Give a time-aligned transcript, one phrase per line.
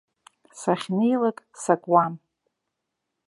[0.61, 2.13] Сахьнеилак сакуам.